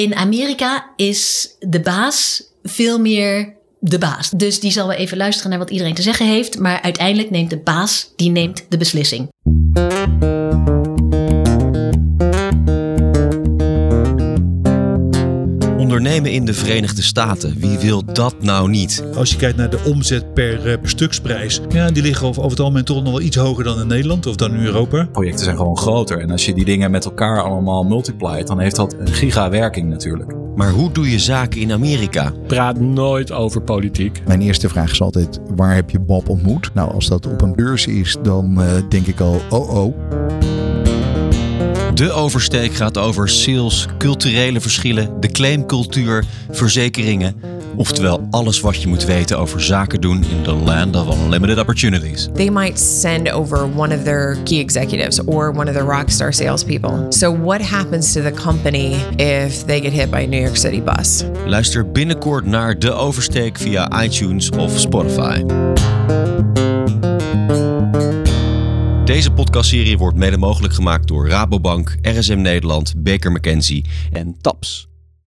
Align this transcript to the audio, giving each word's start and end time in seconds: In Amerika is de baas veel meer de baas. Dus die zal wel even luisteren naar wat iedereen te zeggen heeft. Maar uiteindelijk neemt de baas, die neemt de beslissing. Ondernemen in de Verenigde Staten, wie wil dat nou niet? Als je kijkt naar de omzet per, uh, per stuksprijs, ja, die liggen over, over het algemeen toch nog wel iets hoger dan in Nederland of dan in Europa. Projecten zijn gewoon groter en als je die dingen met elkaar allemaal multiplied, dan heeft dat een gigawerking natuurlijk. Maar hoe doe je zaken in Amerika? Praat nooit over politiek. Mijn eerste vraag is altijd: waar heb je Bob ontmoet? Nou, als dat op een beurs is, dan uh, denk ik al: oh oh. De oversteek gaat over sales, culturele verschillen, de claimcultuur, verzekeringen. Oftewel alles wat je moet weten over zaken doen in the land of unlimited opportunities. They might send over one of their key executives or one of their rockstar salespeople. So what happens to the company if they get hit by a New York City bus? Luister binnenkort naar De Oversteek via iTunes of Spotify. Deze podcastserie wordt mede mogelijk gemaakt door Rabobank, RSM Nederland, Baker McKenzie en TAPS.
In 0.00 0.14
Amerika 0.14 0.90
is 0.96 1.54
de 1.58 1.80
baas 1.80 2.42
veel 2.62 2.98
meer 2.98 3.54
de 3.78 3.98
baas. 3.98 4.30
Dus 4.30 4.60
die 4.60 4.72
zal 4.72 4.86
wel 4.86 4.96
even 4.96 5.16
luisteren 5.16 5.50
naar 5.50 5.58
wat 5.58 5.70
iedereen 5.70 5.94
te 5.94 6.02
zeggen 6.02 6.26
heeft. 6.26 6.58
Maar 6.58 6.82
uiteindelijk 6.82 7.30
neemt 7.30 7.50
de 7.50 7.58
baas, 7.58 8.12
die 8.16 8.30
neemt 8.30 8.64
de 8.68 8.76
beslissing. 8.76 9.28
Ondernemen 16.00 16.32
in 16.32 16.44
de 16.44 16.54
Verenigde 16.54 17.02
Staten, 17.02 17.54
wie 17.58 17.78
wil 17.78 18.04
dat 18.04 18.34
nou 18.42 18.68
niet? 18.68 19.04
Als 19.14 19.30
je 19.30 19.36
kijkt 19.36 19.56
naar 19.56 19.70
de 19.70 19.80
omzet 19.86 20.34
per, 20.34 20.54
uh, 20.54 20.62
per 20.62 20.88
stuksprijs, 20.88 21.60
ja, 21.68 21.90
die 21.90 22.02
liggen 22.02 22.26
over, 22.26 22.40
over 22.40 22.50
het 22.50 22.60
algemeen 22.60 22.84
toch 22.84 23.02
nog 23.02 23.12
wel 23.12 23.20
iets 23.20 23.36
hoger 23.36 23.64
dan 23.64 23.80
in 23.80 23.86
Nederland 23.86 24.26
of 24.26 24.36
dan 24.36 24.54
in 24.54 24.64
Europa. 24.64 25.08
Projecten 25.12 25.44
zijn 25.44 25.56
gewoon 25.56 25.76
groter 25.76 26.18
en 26.18 26.30
als 26.30 26.46
je 26.46 26.54
die 26.54 26.64
dingen 26.64 26.90
met 26.90 27.04
elkaar 27.04 27.42
allemaal 27.42 27.84
multiplied, 27.84 28.46
dan 28.46 28.60
heeft 28.60 28.76
dat 28.76 28.94
een 28.98 29.12
gigawerking 29.12 29.88
natuurlijk. 29.88 30.34
Maar 30.56 30.70
hoe 30.70 30.92
doe 30.92 31.10
je 31.10 31.18
zaken 31.18 31.60
in 31.60 31.72
Amerika? 31.72 32.32
Praat 32.46 32.80
nooit 32.80 33.32
over 33.32 33.62
politiek. 33.62 34.22
Mijn 34.26 34.40
eerste 34.40 34.68
vraag 34.68 34.90
is 34.90 35.02
altijd: 35.02 35.40
waar 35.56 35.74
heb 35.74 35.90
je 35.90 36.00
Bob 36.00 36.28
ontmoet? 36.28 36.70
Nou, 36.74 36.92
als 36.92 37.08
dat 37.08 37.26
op 37.26 37.42
een 37.42 37.54
beurs 37.54 37.86
is, 37.86 38.16
dan 38.22 38.60
uh, 38.60 38.66
denk 38.88 39.06
ik 39.06 39.20
al: 39.20 39.40
oh 39.50 39.74
oh. 39.74 39.94
De 41.94 42.12
oversteek 42.12 42.74
gaat 42.74 42.98
over 42.98 43.28
sales, 43.28 43.86
culturele 43.98 44.60
verschillen, 44.60 45.20
de 45.20 45.28
claimcultuur, 45.30 46.24
verzekeringen. 46.50 47.34
Oftewel 47.76 48.26
alles 48.30 48.60
wat 48.60 48.82
je 48.82 48.88
moet 48.88 49.04
weten 49.04 49.38
over 49.38 49.62
zaken 49.62 50.00
doen 50.00 50.24
in 50.24 50.42
the 50.42 50.52
land 50.52 50.96
of 50.96 51.16
unlimited 51.16 51.58
opportunities. 51.58 52.28
They 52.34 52.50
might 52.50 52.78
send 52.78 53.32
over 53.32 53.68
one 53.76 53.94
of 53.94 54.02
their 54.02 54.36
key 54.44 54.58
executives 54.58 55.24
or 55.24 55.50
one 55.50 55.68
of 55.68 55.74
their 55.74 55.86
rockstar 55.86 56.32
salespeople. 56.32 57.06
So 57.08 57.36
what 57.36 57.60
happens 57.60 58.12
to 58.12 58.22
the 58.22 58.32
company 58.42 58.94
if 59.16 59.64
they 59.64 59.80
get 59.80 59.92
hit 59.92 60.10
by 60.10 60.20
a 60.20 60.26
New 60.26 60.40
York 60.40 60.56
City 60.56 60.82
bus? 60.82 61.24
Luister 61.46 61.90
binnenkort 61.90 62.46
naar 62.46 62.78
De 62.78 62.92
Oversteek 62.92 63.58
via 63.58 64.02
iTunes 64.02 64.50
of 64.50 64.78
Spotify. 64.78 65.44
Deze 69.10 69.32
podcastserie 69.32 69.98
wordt 69.98 70.16
mede 70.16 70.36
mogelijk 70.36 70.74
gemaakt 70.74 71.08
door 71.08 71.28
Rabobank, 71.28 71.96
RSM 72.02 72.40
Nederland, 72.40 72.94
Baker 72.96 73.32
McKenzie 73.32 73.84
en 74.12 74.36
TAPS. 74.40 74.89